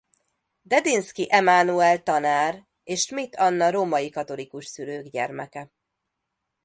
[0.61, 5.71] Dedinszky Emánuel tanár és Schmidt Anna római katolikus szülők gyermeke.